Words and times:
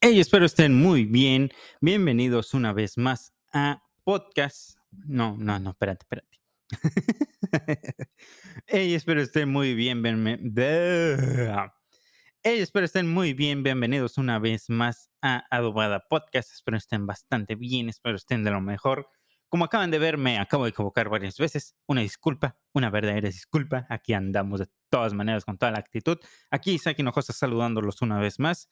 Hey, 0.00 0.20
espero 0.20 0.46
estén 0.46 0.80
muy 0.80 1.06
bien. 1.06 1.50
Bienvenidos 1.80 2.54
una 2.54 2.72
vez 2.72 2.96
más 2.98 3.34
a 3.52 3.82
podcast. 4.04 4.78
No, 4.92 5.36
no, 5.36 5.58
no, 5.58 5.70
espérate, 5.70 6.04
espérate. 6.04 6.38
hey, 8.68 8.94
espero 8.94 9.20
estén 9.20 9.50
muy 9.50 9.74
bien. 9.74 10.00
Hey, 12.44 12.60
espero 12.60 12.86
estén 12.86 13.12
muy 13.12 13.32
bien. 13.32 13.64
Bienvenidos 13.64 14.18
una 14.18 14.38
vez 14.38 14.70
más 14.70 15.10
a 15.20 15.44
Adobada 15.50 16.06
Podcast. 16.08 16.52
Espero 16.52 16.76
estén 16.76 17.04
bastante 17.04 17.56
bien. 17.56 17.88
Espero 17.88 18.14
estén 18.14 18.44
de 18.44 18.52
lo 18.52 18.60
mejor. 18.60 19.08
Como 19.48 19.64
acaban 19.64 19.90
de 19.90 19.98
ver, 19.98 20.16
me 20.16 20.38
acabo 20.38 20.62
de 20.62 20.70
equivocar 20.70 21.08
varias 21.08 21.38
veces. 21.38 21.74
Una 21.88 22.02
disculpa, 22.02 22.56
una 22.72 22.88
verdadera 22.88 23.28
disculpa. 23.28 23.84
Aquí 23.90 24.12
andamos 24.12 24.60
de 24.60 24.68
todas 24.90 25.12
maneras 25.12 25.44
con 25.44 25.58
toda 25.58 25.72
la 25.72 25.80
actitud. 25.80 26.18
Aquí 26.52 26.74
Isaac 26.74 27.00
Hinojosa 27.00 27.32
saludándolos 27.32 28.00
una 28.00 28.20
vez 28.20 28.38
más. 28.38 28.68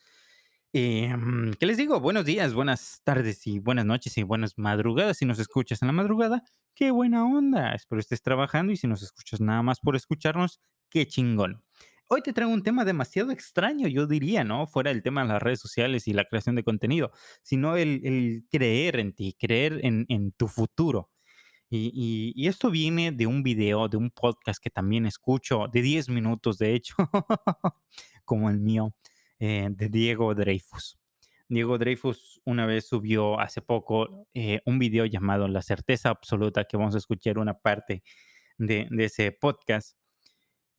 Em, 0.72 1.52
¿Qué 1.54 1.66
les 1.66 1.76
digo? 1.76 2.00
Buenos 2.00 2.24
días, 2.24 2.52
buenas 2.52 3.00
tardes 3.04 3.46
y 3.46 3.60
buenas 3.60 3.86
noches 3.86 4.18
y 4.18 4.22
buenas 4.24 4.58
madrugadas. 4.58 5.18
Si 5.18 5.24
nos 5.24 5.38
escuchas 5.38 5.80
en 5.80 5.86
la 5.86 5.92
madrugada, 5.92 6.42
qué 6.74 6.90
buena 6.90 7.24
onda. 7.24 7.72
Espero 7.72 8.00
estés 8.00 8.20
trabajando 8.20 8.72
y 8.72 8.76
si 8.76 8.86
nos 8.86 9.02
escuchas 9.02 9.40
nada 9.40 9.62
más 9.62 9.80
por 9.80 9.96
escucharnos, 9.96 10.60
qué 10.90 11.06
chingón. 11.06 11.62
Hoy 12.08 12.20
te 12.22 12.32
traigo 12.32 12.52
un 12.52 12.62
tema 12.62 12.84
demasiado 12.84 13.32
extraño, 13.32 13.88
yo 13.88 14.06
diría, 14.06 14.44
¿no? 14.44 14.66
Fuera 14.66 14.90
del 14.90 15.02
tema 15.02 15.22
de 15.22 15.28
las 15.28 15.42
redes 15.42 15.60
sociales 15.60 16.06
y 16.08 16.12
la 16.12 16.24
creación 16.24 16.56
de 16.56 16.62
contenido, 16.62 17.10
sino 17.42 17.76
el, 17.76 18.44
creer 18.50 18.98
en 19.00 19.12
ti, 19.12 19.34
creer 19.38 19.80
en, 19.82 20.32
tu 20.32 20.46
futuro. 20.46 21.10
Y, 21.70 22.32
y, 22.36 22.46
esto 22.48 22.70
viene 22.70 23.10
de 23.12 23.26
un 23.26 23.42
video, 23.42 23.88
de 23.88 23.96
un 23.96 24.10
podcast 24.10 24.62
que 24.62 24.70
también 24.70 25.06
escucho, 25.06 25.66
de 25.72 25.82
10 25.82 26.10
minutos, 26.10 26.58
de 26.58 26.74
hecho, 26.74 26.94
como 28.24 28.50
el 28.50 28.60
mío 28.60 28.94
eh, 29.38 29.68
de 29.70 29.88
Diego 29.88 30.34
Dreyfus. 30.34 30.98
Diego 31.48 31.78
Dreyfus 31.78 32.40
una 32.44 32.66
vez 32.66 32.88
subió 32.88 33.38
hace 33.38 33.62
poco 33.62 34.26
eh, 34.34 34.60
un 34.66 34.78
video 34.78 35.06
llamado 35.06 35.46
La 35.46 35.62
certeza 35.62 36.10
absoluta, 36.10 36.64
que 36.64 36.76
vamos 36.76 36.94
a 36.94 36.98
escuchar 36.98 37.38
una 37.38 37.54
parte 37.54 38.02
de, 38.58 38.88
ese 38.98 39.32
podcast, 39.32 39.96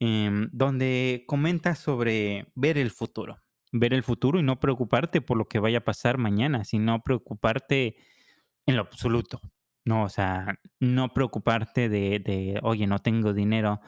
em, 0.00 0.48
donde 0.52 1.24
comenta 1.26 1.74
sobre 1.74 2.52
ver 2.54 2.78
el 2.78 2.90
futuro. 2.90 3.38
Ver 3.72 3.94
el 3.94 4.02
futuro 4.02 4.38
y 4.40 4.42
no 4.42 4.60
preocuparte 4.60 5.20
por 5.20 5.36
lo 5.36 5.46
que 5.46 5.58
vaya 5.58 5.78
a 5.78 5.84
pasar 5.84 6.18
mañana, 6.18 6.64
sino 6.64 7.02
preocuparte 7.02 7.96
en 8.66 8.76
lo 8.76 8.82
absoluto. 8.82 9.40
No, 9.84 10.04
o 10.04 10.08
sea, 10.10 10.58
no 10.80 11.14
preocuparte 11.14 11.88
de, 11.88 12.18
de 12.18 12.58
oye, 12.62 12.86
no 12.86 12.98
tengo 12.98 13.32
dinero, 13.32 13.80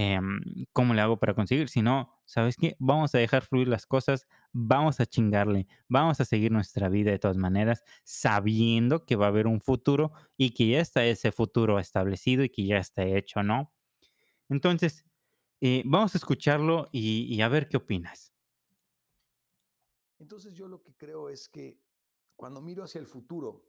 Em, 0.00 0.40
cómo 0.72 0.94
le 0.94 1.00
hago 1.00 1.18
para 1.18 1.34
conseguir, 1.34 1.68
sino, 1.68 2.14
¿sabes 2.24 2.54
qué? 2.56 2.76
Vamos 2.78 3.12
a 3.16 3.18
dejar 3.18 3.42
fluir 3.42 3.66
las 3.66 3.84
cosas, 3.84 4.28
vamos 4.52 5.00
a 5.00 5.06
chingarle, 5.06 5.66
vamos 5.88 6.20
a 6.20 6.24
seguir 6.24 6.52
nuestra 6.52 6.88
vida 6.88 7.10
de 7.10 7.18
todas 7.18 7.36
maneras, 7.36 7.82
sabiendo 8.04 9.04
que 9.04 9.16
va 9.16 9.24
a 9.24 9.30
haber 9.30 9.48
un 9.48 9.60
futuro 9.60 10.12
y 10.36 10.50
que 10.54 10.68
ya 10.68 10.80
está 10.80 11.04
ese 11.04 11.32
futuro 11.32 11.80
establecido 11.80 12.44
y 12.44 12.48
que 12.48 12.64
ya 12.64 12.78
está 12.78 13.02
hecho, 13.02 13.42
¿no? 13.42 13.74
Entonces, 14.48 15.04
eh, 15.60 15.82
vamos 15.84 16.14
a 16.14 16.18
escucharlo 16.18 16.88
y, 16.92 17.34
y 17.34 17.40
a 17.40 17.48
ver 17.48 17.68
qué 17.68 17.78
opinas. 17.78 18.32
Entonces 20.20 20.54
yo 20.54 20.68
lo 20.68 20.80
que 20.80 20.94
creo 20.94 21.28
es 21.28 21.48
que 21.48 21.82
cuando 22.36 22.60
miro 22.60 22.84
hacia 22.84 23.00
el 23.00 23.08
futuro 23.08 23.64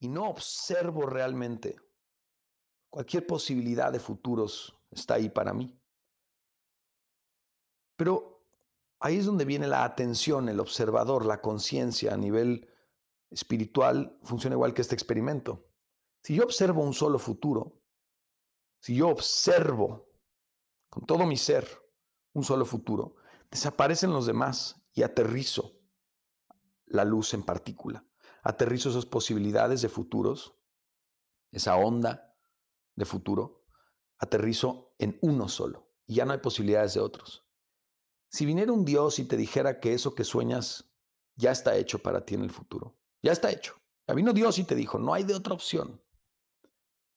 y 0.00 0.08
no 0.08 0.30
observo 0.30 1.04
realmente 1.04 1.76
Cualquier 2.92 3.26
posibilidad 3.26 3.90
de 3.90 3.98
futuros 3.98 4.78
está 4.90 5.14
ahí 5.14 5.30
para 5.30 5.54
mí. 5.54 5.80
Pero 7.96 8.44
ahí 9.00 9.16
es 9.16 9.24
donde 9.24 9.46
viene 9.46 9.66
la 9.66 9.84
atención, 9.84 10.50
el 10.50 10.60
observador, 10.60 11.24
la 11.24 11.40
conciencia 11.40 12.12
a 12.12 12.18
nivel 12.18 12.68
espiritual 13.30 14.18
funciona 14.22 14.56
igual 14.56 14.74
que 14.74 14.82
este 14.82 14.94
experimento. 14.94 15.70
Si 16.22 16.34
yo 16.34 16.44
observo 16.44 16.82
un 16.82 16.92
solo 16.92 17.18
futuro, 17.18 17.80
si 18.78 18.94
yo 18.94 19.08
observo 19.08 20.10
con 20.90 21.06
todo 21.06 21.24
mi 21.24 21.38
ser 21.38 21.66
un 22.34 22.44
solo 22.44 22.66
futuro, 22.66 23.16
desaparecen 23.50 24.12
los 24.12 24.26
demás 24.26 24.84
y 24.92 25.02
aterrizo 25.02 25.80
la 26.84 27.06
luz 27.06 27.32
en 27.32 27.42
partícula. 27.42 28.04
Aterrizo 28.42 28.90
esas 28.90 29.06
posibilidades 29.06 29.80
de 29.80 29.88
futuros, 29.88 30.54
esa 31.52 31.76
onda 31.76 32.31
de 32.94 33.04
futuro, 33.04 33.66
aterrizo 34.18 34.94
en 34.98 35.18
uno 35.20 35.48
solo 35.48 35.88
y 36.06 36.14
ya 36.14 36.24
no 36.24 36.32
hay 36.32 36.38
posibilidades 36.38 36.94
de 36.94 37.00
otros. 37.00 37.44
Si 38.30 38.46
viniera 38.46 38.72
un 38.72 38.84
Dios 38.84 39.18
y 39.18 39.24
te 39.24 39.36
dijera 39.36 39.80
que 39.80 39.92
eso 39.92 40.14
que 40.14 40.24
sueñas 40.24 40.90
ya 41.36 41.50
está 41.50 41.76
hecho 41.76 41.98
para 41.98 42.24
ti 42.24 42.34
en 42.34 42.42
el 42.42 42.50
futuro, 42.50 42.96
ya 43.22 43.32
está 43.32 43.50
hecho. 43.50 43.74
Ya 44.06 44.14
vino 44.14 44.32
Dios 44.32 44.58
y 44.58 44.64
te 44.64 44.74
dijo, 44.74 44.98
no 44.98 45.14
hay 45.14 45.24
de 45.24 45.34
otra 45.34 45.54
opción. 45.54 46.00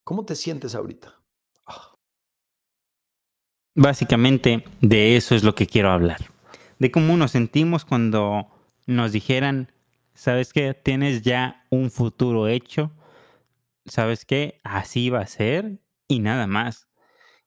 ¿Cómo 0.03 0.25
te 0.25 0.36
sientes 0.36 0.75
ahorita? 0.75 1.19
Ah. 1.66 1.96
Básicamente 3.75 4.63
de 4.81 5.16
eso 5.18 5.36
es 5.36 5.44
lo 5.44 5.56
que 5.56 5.68
quiero 5.68 5.92
hablar. 5.92 6.31
De 6.80 6.92
cómo 6.92 7.18
nos 7.18 7.31
sentimos 7.31 7.86
cuando 7.86 8.47
nos 8.86 9.12
dijeran, 9.12 9.72
¿sabes 10.13 10.53
qué? 10.53 10.74
Tienes 10.74 11.22
ya 11.22 11.66
un 11.69 11.90
futuro 11.90 12.47
hecho 12.47 12.92
¿sabes 13.85 14.25
qué? 14.25 14.59
Así 14.63 15.09
va 15.09 15.22
a 15.22 15.28
ser 15.28 15.79
y 16.07 16.19
nada 16.19 16.47
más. 16.47 16.90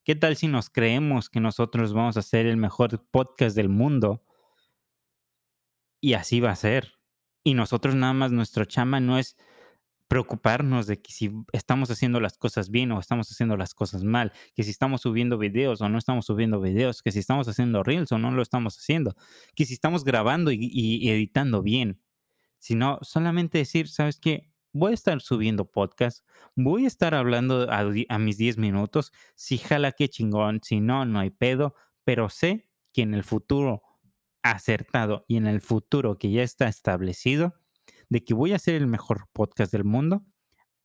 ¿Qué 0.05 0.15
tal 0.15 0.37
si 0.37 0.49
nos 0.49 0.71
creemos 0.71 1.29
que 1.29 1.41
nosotros 1.41 1.93
vamos 1.93 2.17
a 2.17 2.23
ser 2.23 2.47
el 2.47 2.57
mejor 2.57 3.07
podcast 3.11 3.55
del 3.55 3.69
mundo? 3.69 4.25
Y 6.01 6.15
así 6.15 6.41
va 6.41 6.51
a 6.51 6.57
ser. 6.57 6.95
Y 7.45 7.55
nosotros 7.55 7.95
nada 7.95 8.13
más, 8.13 8.33
nuestro 8.33 8.65
chama 8.65 9.01
no 9.01 9.19
es 9.19 9.37
preocuparnos 10.09 10.87
de 10.87 11.03
que 11.03 11.13
si 11.13 11.31
estamos 11.53 11.91
haciendo 11.91 12.21
las 12.21 12.39
cosas 12.39 12.71
bien 12.71 12.91
o 12.93 13.01
estamos 13.01 13.31
haciendo 13.31 13.59
las 13.59 13.75
cosas 13.75 14.05
mal, 14.05 14.33
que 14.55 14.63
si 14.63 14.71
estamos 14.71 15.03
subiendo 15.03 15.37
videos 15.37 15.83
o 15.83 15.89
no 15.91 15.99
estamos 15.99 16.25
subiendo 16.25 16.61
videos, 16.61 17.03
que 17.03 17.13
si 17.13 17.19
estamos 17.19 17.47
haciendo 17.47 17.83
reels 17.83 18.11
o 18.13 18.19
no 18.19 18.31
lo 18.31 18.41
estamos 18.41 18.79
haciendo, 18.79 19.15
que 19.55 19.67
si 19.67 19.75
estamos 19.75 20.05
grabando 20.05 20.51
y, 20.51 20.59
y 20.73 21.11
editando 21.11 21.63
bien, 21.63 22.01
sino 22.59 22.99
solamente 23.03 23.59
decir, 23.59 23.89
¿sabes 23.89 24.19
qué? 24.19 24.48
Voy 24.73 24.93
a 24.93 24.95
estar 24.95 25.21
subiendo 25.21 25.71
podcast, 25.71 26.27
voy 26.55 26.85
a 26.85 26.89
estar 26.89 27.15
hablando 27.15 27.71
a, 27.71 28.19
mis 28.19 28.39
10 28.39 28.59
minutos, 28.59 29.13
si 29.35 29.59
jala 29.59 29.93
qué 29.93 30.09
chingón, 30.09 30.61
si 30.63 30.81
no, 30.81 31.05
no 31.05 31.21
hay 31.21 31.31
pedo, 31.31 31.75
pero 32.05 32.29
sé 32.29 32.69
que 32.93 33.03
en 33.03 33.15
el 33.15 33.25
futuro 33.25 33.83
acertado 34.43 35.25
y 35.29 35.37
en 35.37 35.47
el 35.47 35.61
futuro 35.61 36.19
que 36.19 36.31
ya 36.31 36.43
está 36.43 36.69
establecido, 36.69 37.55
de 38.09 38.25
que 38.25 38.35
voy 38.35 38.53
a 38.53 38.59
ser 38.59 38.75
el 38.75 38.87
mejor 38.87 39.29
podcast 39.33 39.73
del 39.73 39.85
mundo, 39.85 40.25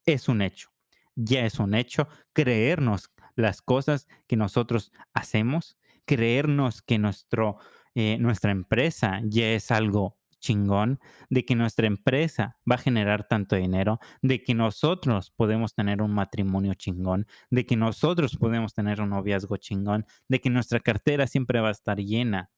es 0.05 0.27
un 0.27 0.41
hecho. 0.41 0.69
Ya 1.15 1.45
es 1.45 1.59
un 1.59 1.75
hecho 1.75 2.07
creernos 2.33 3.11
las 3.35 3.61
cosas 3.61 4.07
que 4.27 4.35
nosotros 4.35 4.91
hacemos, 5.13 5.77
creernos 6.05 6.81
que 6.81 6.97
nuestro, 6.97 7.57
eh, 7.95 8.17
nuestra 8.19 8.51
empresa 8.51 9.21
ya 9.23 9.51
es 9.51 9.71
algo 9.71 10.17
chingón, 10.43 10.99
de 11.29 11.45
que 11.45 11.55
nuestra 11.55 11.87
empresa 11.87 12.57
va 12.69 12.75
a 12.75 12.79
generar 12.79 13.27
tanto 13.27 13.55
dinero, 13.55 13.99
de 14.21 14.43
que 14.43 14.53
nosotros 14.53 15.31
podemos 15.31 15.73
tener 15.73 16.01
un 16.01 16.13
matrimonio 16.13 16.73
chingón, 16.73 17.25
de 17.49 17.65
que 17.65 17.77
nosotros 17.77 18.35
podemos 18.37 18.73
tener 18.73 19.01
un 19.01 19.09
noviazgo 19.09 19.57
chingón, 19.57 20.05
de 20.27 20.41
que 20.41 20.49
nuestra 20.49 20.81
cartera 20.81 21.27
siempre 21.27 21.61
va 21.61 21.69
a 21.69 21.71
estar 21.71 21.97
llena. 21.97 22.51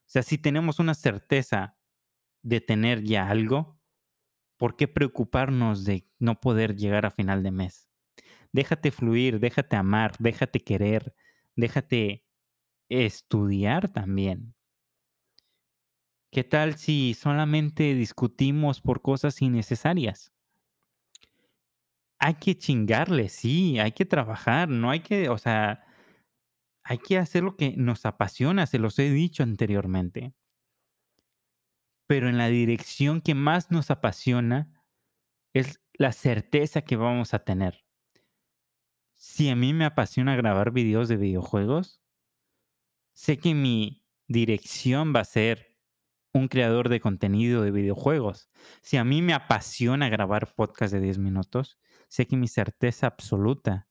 O 0.00 0.10
sea, 0.10 0.22
si 0.22 0.38
tenemos 0.38 0.78
una 0.78 0.94
certeza 0.94 1.76
de 2.42 2.62
tener 2.62 3.04
ya 3.04 3.28
algo, 3.28 3.78
¿por 4.56 4.76
qué 4.76 4.88
preocuparnos 4.88 5.84
de 5.84 6.08
no 6.18 6.40
poder 6.40 6.76
llegar 6.76 7.04
a 7.04 7.10
final 7.10 7.42
de 7.42 7.50
mes? 7.50 7.90
Déjate 8.52 8.90
fluir, 8.90 9.38
déjate 9.38 9.76
amar, 9.76 10.12
déjate 10.18 10.60
querer, 10.60 11.14
déjate 11.56 12.24
estudiar 12.88 13.92
también. 13.92 14.54
¿Qué 16.30 16.44
tal 16.44 16.76
si 16.76 17.14
solamente 17.14 17.94
discutimos 17.94 18.80
por 18.82 19.00
cosas 19.00 19.40
innecesarias? 19.40 20.32
Hay 22.18 22.34
que 22.34 22.56
chingarle, 22.58 23.28
sí, 23.28 23.78
hay 23.78 23.92
que 23.92 24.04
trabajar, 24.04 24.68
no 24.68 24.90
hay 24.90 25.00
que, 25.00 25.28
o 25.30 25.38
sea, 25.38 25.86
hay 26.82 26.98
que 26.98 27.18
hacer 27.18 27.44
lo 27.44 27.56
que 27.56 27.76
nos 27.76 28.06
apasiona, 28.06 28.66
se 28.66 28.78
los 28.78 28.98
he 28.98 29.10
dicho 29.10 29.42
anteriormente. 29.42 30.34
Pero 32.06 32.28
en 32.28 32.38
la 32.38 32.48
dirección 32.48 33.20
que 33.20 33.34
más 33.34 33.70
nos 33.70 33.90
apasiona 33.90 34.82
es 35.54 35.80
la 35.94 36.12
certeza 36.12 36.82
que 36.82 36.96
vamos 36.96 37.34
a 37.34 37.44
tener. 37.44 37.84
Si 39.16 39.48
a 39.50 39.56
mí 39.56 39.74
me 39.74 39.84
apasiona 39.84 40.36
grabar 40.36 40.72
videos 40.72 41.08
de 41.08 41.16
videojuegos, 41.16 42.00
sé 43.14 43.36
que 43.38 43.54
mi 43.54 44.04
dirección 44.28 45.12
va 45.14 45.20
a 45.20 45.24
ser 45.24 45.77
un 46.32 46.48
creador 46.48 46.88
de 46.88 47.00
contenido 47.00 47.62
de 47.62 47.70
videojuegos. 47.70 48.50
Si 48.82 48.96
a 48.96 49.04
mí 49.04 49.22
me 49.22 49.34
apasiona 49.34 50.08
grabar 50.08 50.54
podcast 50.54 50.92
de 50.92 51.00
10 51.00 51.18
minutos, 51.18 51.78
sé 52.08 52.26
que 52.26 52.36
mi 52.36 52.48
certeza 52.48 53.06
absoluta 53.06 53.88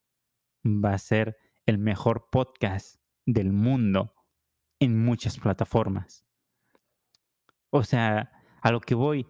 va 0.65 0.93
a 0.93 0.97
ser 0.97 1.37
el 1.65 1.77
mejor 1.77 2.29
podcast 2.31 3.01
del 3.25 3.51
mundo 3.51 4.13
en 4.79 5.03
muchas 5.03 5.37
plataformas. 5.37 6.25
O 7.69 7.83
sea, 7.83 8.31
a 8.61 8.71
lo 8.71 8.79
que 8.79 8.95
voy, 8.95 9.27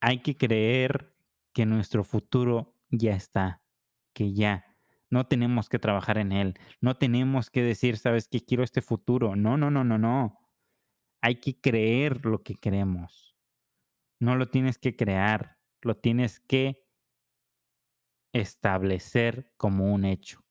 hay 0.00 0.20
que 0.20 0.36
creer 0.36 1.14
que 1.52 1.66
nuestro 1.66 2.04
futuro 2.04 2.76
ya 2.90 3.14
está, 3.14 3.62
que 4.12 4.34
ya. 4.34 4.64
No 5.10 5.26
tenemos 5.26 5.68
que 5.68 5.78
trabajar 5.78 6.18
en 6.18 6.32
él, 6.32 6.54
no 6.80 6.96
tenemos 6.96 7.48
que 7.48 7.62
decir, 7.62 7.96
sabes 7.96 8.28
que 8.28 8.44
quiero 8.44 8.64
este 8.64 8.82
futuro. 8.82 9.36
No, 9.36 9.56
no, 9.56 9.70
no, 9.70 9.84
no, 9.84 9.96
no. 9.96 10.43
Hay 11.24 11.36
que 11.36 11.58
creer 11.58 12.26
lo 12.26 12.42
que 12.42 12.54
queremos. 12.54 13.34
No 14.20 14.36
lo 14.36 14.50
tienes 14.50 14.76
que 14.76 14.94
crear, 14.94 15.56
lo 15.80 15.96
tienes 15.96 16.38
que 16.38 16.84
establecer 18.34 19.50
como 19.56 19.90
un 19.94 20.04
hecho 20.04 20.44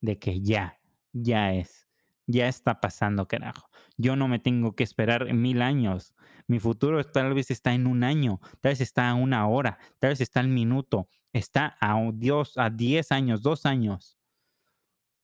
de 0.00 0.18
que 0.18 0.40
ya, 0.40 0.80
ya 1.12 1.54
es, 1.54 1.86
ya 2.26 2.48
está 2.48 2.80
pasando, 2.80 3.28
carajo. 3.28 3.70
Yo 3.96 4.16
no 4.16 4.26
me 4.26 4.40
tengo 4.40 4.74
que 4.74 4.82
esperar 4.82 5.32
mil 5.32 5.62
años. 5.62 6.16
Mi 6.48 6.58
futuro 6.58 7.04
tal 7.04 7.32
vez 7.32 7.52
está 7.52 7.72
en 7.74 7.86
un 7.86 8.02
año, 8.02 8.40
tal 8.60 8.70
vez 8.72 8.80
está 8.80 9.08
a 9.08 9.14
una 9.14 9.46
hora, 9.46 9.78
tal 10.00 10.10
vez 10.10 10.20
está 10.20 10.40
al 10.40 10.48
minuto, 10.48 11.08
está 11.32 11.76
a 11.80 11.96
Dios, 12.12 12.58
a 12.58 12.70
10 12.70 13.12
años, 13.12 13.42
dos 13.42 13.66
años. 13.66 14.18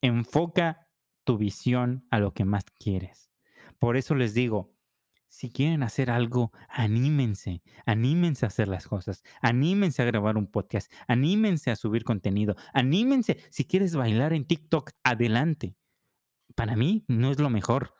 Enfoca 0.00 0.86
tu 1.24 1.36
visión 1.36 2.06
a 2.12 2.20
lo 2.20 2.32
que 2.32 2.44
más 2.44 2.62
quieres. 2.78 3.32
Por 3.80 3.96
eso 3.96 4.14
les 4.14 4.34
digo, 4.34 4.73
si 5.34 5.50
quieren 5.50 5.82
hacer 5.82 6.12
algo, 6.12 6.52
anímense, 6.68 7.60
anímense 7.86 8.46
a 8.46 8.48
hacer 8.48 8.68
las 8.68 8.86
cosas, 8.86 9.24
anímense 9.40 10.00
a 10.00 10.04
grabar 10.04 10.36
un 10.36 10.46
podcast, 10.46 10.92
anímense 11.08 11.72
a 11.72 11.76
subir 11.76 12.04
contenido, 12.04 12.54
anímense, 12.72 13.38
si 13.50 13.64
quieres 13.64 13.96
bailar 13.96 14.32
en 14.32 14.44
TikTok, 14.44 14.92
adelante. 15.02 15.74
Para 16.54 16.76
mí 16.76 17.04
no 17.08 17.32
es 17.32 17.40
lo 17.40 17.50
mejor, 17.50 17.94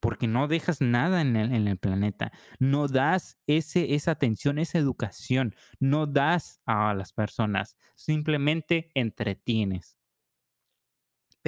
porque 0.00 0.26
no 0.26 0.48
dejas 0.48 0.80
nada 0.80 1.20
en 1.20 1.36
el, 1.36 1.78
planeta, 1.78 2.32
no 2.58 2.88
das 2.88 3.38
ese, 3.46 3.94
esa 3.94 4.10
atención, 4.10 4.58
esa 4.58 4.78
educación, 4.78 5.54
no 5.78 6.08
das 6.08 6.60
a 6.66 6.92
las 6.92 7.12
personas, 7.12 7.76
simplemente 7.94 8.90
entretienes. 8.94 9.97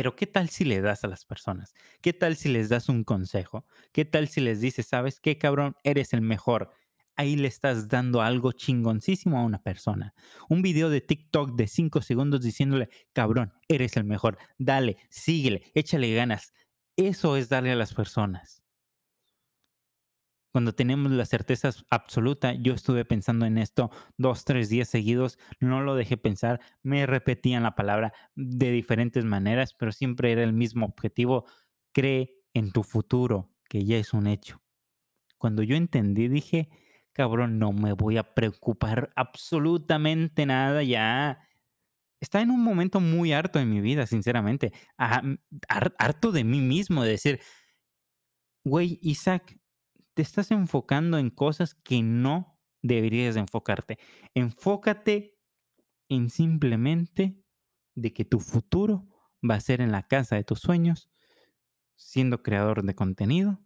Pero 0.01 0.17
¿qué 0.17 0.27
tal 0.27 0.49
si 0.49 0.65
le 0.65 0.81
das 0.81 1.05
a 1.05 1.09
las 1.09 1.27
personas? 1.27 1.75
¿Qué 2.01 2.15
tal 2.15 2.35
si 2.35 2.49
les 2.49 2.71
das 2.71 2.89
un 2.89 3.05
consejo? 3.05 3.67
¿Qué 3.93 4.07
tal 4.07 4.29
si 4.29 4.41
les 4.41 4.59
dices, 4.63 4.87
sabes 4.87 5.21
qué, 5.21 5.37
cabrón, 5.37 5.77
eres 5.85 6.15
el 6.15 6.23
mejor? 6.23 6.73
Ahí 7.17 7.37
le 7.37 7.49
estás 7.49 7.91
dando 7.91 8.23
algo 8.23 8.53
chingoncísimo 8.53 9.39
a 9.39 9.45
una 9.45 9.63
persona. 9.63 10.15
Un 10.49 10.63
video 10.63 10.89
de 10.89 11.03
TikTok 11.03 11.55
de 11.55 11.67
5 11.67 12.01
segundos 12.01 12.41
diciéndole, 12.41 12.89
cabrón, 13.13 13.53
eres 13.69 13.95
el 13.99 14.05
mejor. 14.05 14.39
Dale, 14.57 14.97
síguele, 15.11 15.71
échale 15.75 16.15
ganas. 16.15 16.55
Eso 16.97 17.37
es 17.37 17.51
darle 17.51 17.73
a 17.73 17.77
las 17.77 17.93
personas 17.93 18.63
cuando 20.53 20.75
tenemos 20.75 21.13
la 21.13 21.25
certeza 21.25 21.71
absoluta, 21.91 22.55
yo 22.55 22.75
estuve 22.75 23.05
pensando 23.05 23.47
en 23.47 23.59
esto 23.59 23.91
dos, 24.17 24.45
tres 24.45 24.69
días 24.69 24.89
seguidos, 24.89 25.39
no 25.61 25.81
lo 25.83 25.95
dejé 25.95 26.17
pensar, 26.17 26.61
me 26.83 27.07
repetían 27.07 27.63
la 27.63 27.75
palabra 27.77 28.13
de 28.35 28.73
diferentes 28.73 29.25
maneras, 29.25 29.75
pero 29.75 29.93
siempre 29.93 30.33
era 30.33 30.43
el 30.43 30.53
mismo 30.53 30.87
objetivo, 30.87 31.47
cree 31.93 32.35
en 32.53 32.73
tu 32.73 32.83
futuro, 32.83 33.53
que 33.69 33.85
ya 33.85 33.97
es 33.97 34.13
un 34.13 34.27
hecho. 34.27 34.61
Cuando 35.39 35.63
yo 35.63 35.77
entendí, 35.77 36.29
dije, 36.29 36.69
cabrón, 37.13 37.59
no 37.59 37.73
me 37.73 37.93
voy 37.93 38.17
a 38.17 38.35
preocupar 38.35 39.13
absolutamente 39.15 40.47
nada 40.47 40.83
ya. 40.83 41.39
Está 42.21 42.43
en 42.43 42.51
un 42.51 42.63
momento 42.63 43.01
muy 43.01 43.33
harto 43.33 43.61
en 43.61 43.71
mi 43.71 43.81
vida, 43.81 44.07
sinceramente, 44.07 44.73
harto 44.99 46.33
de 46.33 46.45
mí 46.45 46.61
mismo, 46.61 47.05
de 47.05 47.13
decir, 47.13 47.41
güey, 48.65 48.99
Isaac, 49.01 49.60
te 50.15 50.23
estás 50.23 50.51
enfocando 50.51 51.19
en 51.19 51.31
cosas 51.31 51.75
que 51.75 52.03
no 52.03 52.59
deberías 52.83 53.37
enfocarte. 53.37 53.99
Enfócate 54.35 55.39
en 56.09 56.31
simplemente 56.31 57.43
de 57.95 58.13
que 58.13 58.25
tu 58.25 58.41
futuro 58.41 59.07
va 59.49 59.55
a 59.55 59.61
ser 59.61 59.81
en 59.81 59.93
la 59.93 60.07
casa 60.07 60.37
de 60.37 60.45
tus 60.45 60.61
sueños, 60.61 61.11
siendo 61.97 62.43
creador 62.43 62.83
de 62.83 62.95
contenido, 62.95 63.61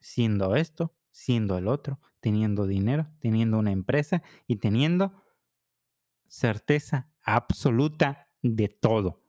siendo 0.00 0.56
esto, 0.56 0.96
siendo 1.10 1.58
el 1.58 1.68
otro, 1.68 2.00
teniendo 2.20 2.66
dinero, 2.66 3.08
teniendo 3.20 3.58
una 3.58 3.72
empresa 3.72 4.22
y 4.46 4.56
teniendo 4.56 5.24
certeza 6.28 7.10
absoluta 7.22 8.28
de 8.42 8.68
todo. 8.68 9.27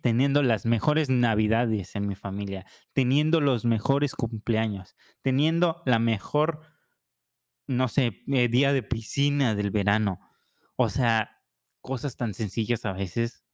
Teniendo 0.00 0.44
las 0.44 0.64
mejores 0.64 1.10
navidades 1.10 1.96
en 1.96 2.06
mi 2.06 2.14
familia, 2.14 2.66
teniendo 2.92 3.40
los 3.40 3.64
mejores 3.64 4.14
cumpleaños, 4.14 4.94
teniendo 5.22 5.82
la 5.86 5.98
mejor, 5.98 6.60
no 7.66 7.88
sé, 7.88 8.22
eh, 8.28 8.46
día 8.46 8.72
de 8.72 8.84
piscina 8.84 9.56
del 9.56 9.72
verano. 9.72 10.20
O 10.76 10.88
sea, 10.88 11.42
cosas 11.80 12.16
tan 12.16 12.32
sencillas 12.32 12.84
a 12.84 12.92
veces, 12.92 13.44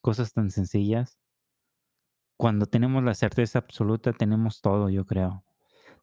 cosas 0.00 0.32
tan 0.32 0.52
sencillas. 0.52 1.18
Cuando 2.36 2.66
tenemos 2.66 3.02
la 3.02 3.14
certeza 3.14 3.58
absoluta, 3.58 4.12
tenemos 4.12 4.60
todo, 4.60 4.88
yo 4.88 5.04
creo. 5.04 5.44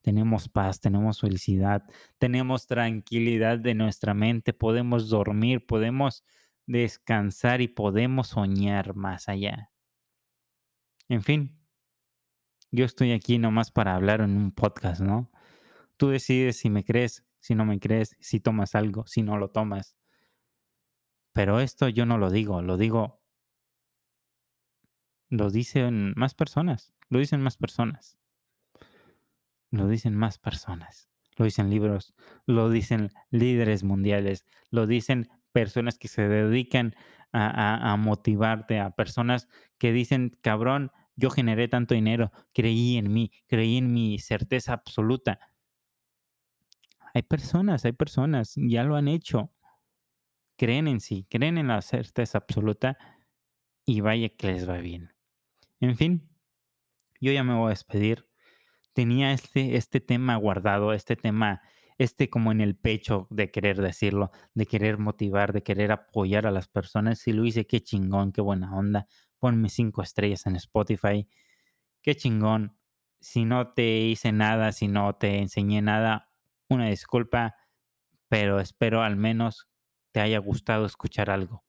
Tenemos 0.01 0.49
paz, 0.49 0.81
tenemos 0.81 1.21
felicidad, 1.21 1.83
tenemos 2.17 2.67
tranquilidad 2.67 3.59
de 3.59 3.75
nuestra 3.75 4.13
mente, 4.13 4.51
podemos 4.51 5.07
dormir, 5.07 5.65
podemos 5.65 6.25
descansar 6.65 7.61
y 7.61 7.67
podemos 7.67 8.29
soñar 8.29 8.95
más 8.95 9.29
allá. 9.29 9.71
En 11.09 11.21
fin, 11.21 11.59
yo 12.71 12.85
estoy 12.85 13.11
aquí 13.11 13.37
nomás 13.37 13.71
para 13.71 13.95
hablar 13.95 14.21
en 14.21 14.35
un 14.35 14.51
podcast, 14.51 15.01
¿no? 15.01 15.31
Tú 15.97 16.09
decides 16.09 16.57
si 16.57 16.69
me 16.69 16.83
crees, 16.83 17.25
si 17.39 17.55
no 17.55 17.65
me 17.65 17.79
crees, 17.79 18.15
si 18.19 18.39
tomas 18.39 18.75
algo, 18.75 19.05
si 19.05 19.21
no 19.21 19.37
lo 19.37 19.51
tomas. 19.51 19.95
Pero 21.33 21.59
esto 21.59 21.87
yo 21.89 22.05
no 22.05 22.17
lo 22.17 22.29
digo, 22.29 22.61
lo 22.61 22.77
digo, 22.77 23.21
lo 25.29 25.49
dicen 25.49 26.13
más 26.15 26.35
personas, 26.35 26.93
lo 27.09 27.19
dicen 27.19 27.41
más 27.41 27.57
personas. 27.57 28.17
Lo 29.71 29.87
dicen 29.87 30.15
más 30.15 30.37
personas, 30.37 31.09
lo 31.35 31.45
dicen 31.45 31.71
libros, 31.71 32.13
lo 32.45 32.69
dicen 32.69 33.09
líderes 33.31 33.83
mundiales, 33.83 34.45
lo 34.69 34.85
dicen 34.85 35.29
personas 35.53 35.97
que 35.97 36.09
se 36.09 36.27
dedican 36.27 36.95
a, 37.31 37.95
motivarte, 37.97 38.79
a 38.79 38.91
personas 38.91 39.47
que 39.77 39.91
dicen, 39.91 40.37
cabrón, 40.41 40.91
yo 41.15 41.29
generé 41.29 41.67
tanto 41.67 41.95
dinero, 41.95 42.31
creí 42.53 42.97
en 42.97 43.11
mí, 43.11 43.31
creí 43.47 43.77
en 43.77 43.91
mi 43.91 44.19
certeza 44.19 44.73
absoluta. 44.73 45.39
Hay 47.13 47.23
personas, 47.23 47.85
hay 47.85 47.93
personas, 47.93 48.53
ya 48.55 48.83
lo 48.83 48.95
han 48.95 49.07
hecho, 49.07 49.51
creen 50.57 50.87
en 50.87 50.99
sí, 50.99 51.25
creen 51.29 51.57
en 51.57 51.67
la 51.67 51.81
certeza 51.81 52.39
absoluta 52.39 52.97
y 53.85 54.01
vaya 54.01 54.29
que 54.29 54.47
les 54.47 54.67
va 54.67 54.77
bien. 54.77 55.13
En 55.79 55.95
fin, 55.95 56.29
yo 57.19 57.31
ya 57.31 57.43
me 57.43 57.55
voy 57.55 57.67
a 57.67 57.69
despedir. 57.69 58.27
Tenía 58.93 59.33
este, 59.33 59.75
este 59.75 60.01
tema 60.01 60.35
guardado, 60.35 60.93
este 60.93 61.15
tema 61.15 61.61
este 62.03 62.29
como 62.29 62.51
en 62.51 62.61
el 62.61 62.75
pecho 62.75 63.27
de 63.29 63.51
querer 63.51 63.81
decirlo, 63.81 64.31
de 64.53 64.65
querer 64.65 64.97
motivar, 64.97 65.53
de 65.53 65.63
querer 65.63 65.91
apoyar 65.91 66.45
a 66.45 66.51
las 66.51 66.67
personas. 66.67 67.19
Si 67.19 67.33
lo 67.33 67.45
hice, 67.45 67.65
qué 67.65 67.81
chingón, 67.81 68.31
qué 68.31 68.41
buena 68.41 68.75
onda. 68.75 69.07
Ponme 69.39 69.69
cinco 69.69 70.01
estrellas 70.01 70.45
en 70.45 70.55
Spotify. 70.55 71.27
Qué 72.01 72.15
chingón. 72.15 72.77
Si 73.19 73.45
no 73.45 73.73
te 73.73 73.99
hice 74.01 74.31
nada, 74.31 74.71
si 74.73 74.87
no 74.87 75.15
te 75.15 75.39
enseñé 75.39 75.81
nada, 75.81 76.29
una 76.69 76.87
disculpa, 76.87 77.55
pero 78.27 78.59
espero 78.59 79.01
al 79.01 79.15
menos 79.15 79.69
te 80.11 80.19
haya 80.19 80.39
gustado 80.39 80.85
escuchar 80.85 81.29
algo. 81.29 81.63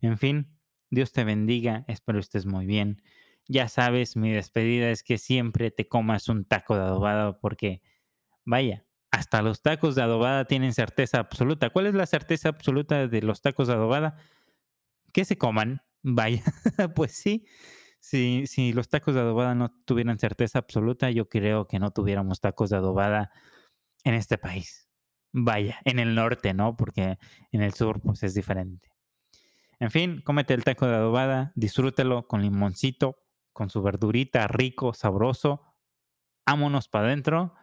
En 0.00 0.16
fin, 0.16 0.58
Dios 0.90 1.12
te 1.12 1.24
bendiga, 1.24 1.84
espero 1.88 2.18
estés 2.18 2.46
muy 2.46 2.66
bien. 2.66 3.02
Ya 3.46 3.68
sabes, 3.68 4.16
mi 4.16 4.30
despedida 4.32 4.90
es 4.90 5.02
que 5.02 5.18
siempre 5.18 5.70
te 5.70 5.88
comas 5.88 6.28
un 6.28 6.44
taco 6.44 6.76
de 6.76 6.82
adobado 6.82 7.38
porque, 7.40 7.82
vaya, 8.44 8.87
hasta 9.10 9.42
los 9.42 9.62
tacos 9.62 9.94
de 9.94 10.02
adobada 10.02 10.44
tienen 10.44 10.74
certeza 10.74 11.18
absoluta. 11.18 11.70
¿Cuál 11.70 11.86
es 11.86 11.94
la 11.94 12.06
certeza 12.06 12.50
absoluta 12.50 13.08
de 13.08 13.22
los 13.22 13.40
tacos 13.40 13.68
de 13.68 13.74
adobada? 13.74 14.16
Que 15.12 15.24
se 15.24 15.38
coman. 15.38 15.82
Vaya, 16.02 16.44
pues 16.94 17.12
sí. 17.12 17.46
Si, 18.00 18.72
los 18.72 18.88
tacos 18.88 19.14
de 19.14 19.20
adobada 19.20 19.54
no 19.54 19.70
tuvieran 19.84 20.18
certeza 20.18 20.60
absoluta, 20.60 21.10
yo 21.10 21.28
creo 21.28 21.66
que 21.66 21.80
no 21.80 21.90
tuviéramos 21.90 22.40
tacos 22.40 22.70
de 22.70 22.76
adobada 22.76 23.32
en 24.04 24.14
este 24.14 24.38
país. 24.38 24.88
Vaya, 25.32 25.78
en 25.84 25.98
el 25.98 26.14
norte, 26.14 26.54
¿no? 26.54 26.76
Porque 26.76 27.18
en 27.50 27.62
el 27.62 27.74
sur, 27.74 28.00
pues 28.00 28.22
es 28.22 28.34
diferente. 28.34 28.92
En 29.80 29.90
fin, 29.90 30.22
cómete 30.24 30.54
el 30.54 30.64
taco 30.64 30.86
de 30.86 30.94
adobada, 30.94 31.52
disfrútelo 31.56 32.26
con 32.26 32.40
limoncito, 32.42 33.18
con 33.52 33.68
su 33.68 33.82
verdurita 33.82 34.46
rico, 34.46 34.94
sabroso. 34.94 35.62
Ámonos 36.46 36.88
para 36.88 37.08
adentro 37.08 37.54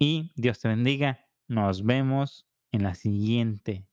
y 0.00 0.32
Dios 0.34 0.58
te 0.58 0.66
bendiga. 0.66 1.26
Nos 1.46 1.84
vemos 1.84 2.48
en 2.72 2.82
la 2.82 2.94
siguiente. 2.94 3.86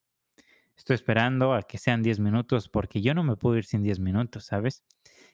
Estoy 0.75 0.95
esperando 0.95 1.53
a 1.53 1.63
que 1.63 1.77
sean 1.77 2.01
10 2.01 2.19
minutos 2.19 2.69
porque 2.69 3.01
yo 3.01 3.13
no 3.13 3.23
me 3.23 3.35
puedo 3.35 3.57
ir 3.57 3.65
sin 3.65 3.83
10 3.83 3.99
minutos, 3.99 4.45
¿sabes? 4.45 4.85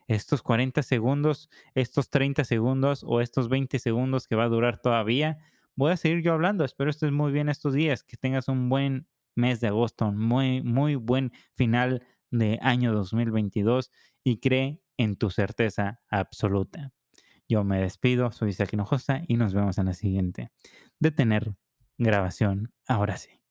Estos 0.07 0.41
40 0.41 0.81
segundos, 0.81 1.49
estos 1.75 2.09
30 2.09 2.43
segundos 2.43 3.03
o 3.05 3.21
estos 3.21 3.49
20 3.49 3.77
segundos 3.77 4.27
que 4.27 4.35
va 4.35 4.45
a 4.45 4.49
durar 4.49 4.81
todavía, 4.81 5.37
voy 5.75 5.91
a 5.91 5.97
seguir 5.97 6.23
yo 6.23 6.33
hablando. 6.33 6.65
Espero 6.65 6.89
estés 6.89 7.11
muy 7.11 7.31
bien 7.31 7.49
estos 7.49 7.73
días, 7.73 8.03
que 8.03 8.17
tengas 8.17 8.47
un 8.47 8.67
buen 8.67 9.07
mes 9.35 9.59
de 9.59 9.67
agosto, 9.67 10.07
un 10.07 10.17
muy, 10.17 10.63
muy 10.63 10.95
buen 10.95 11.31
final 11.53 12.03
de 12.31 12.57
año 12.63 12.93
2022 12.93 13.91
y 14.23 14.39
cree 14.39 14.81
en 14.97 15.17
tu 15.17 15.29
certeza 15.29 16.01
absoluta. 16.09 16.91
Yo 17.49 17.63
me 17.63 17.79
despido, 17.79 18.31
soy 18.31 18.49
Isaac 18.49 18.73
Hinojosa 18.73 19.21
y 19.27 19.37
nos 19.37 19.53
vemos 19.53 19.77
en 19.77 19.85
la 19.85 19.93
siguiente. 19.93 20.49
Detener 20.99 21.53
grabación, 21.97 22.73
ahora 22.87 23.17
sí. 23.17 23.42